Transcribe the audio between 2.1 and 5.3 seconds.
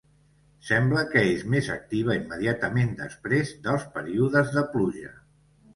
immediatament després dels períodes de pluja.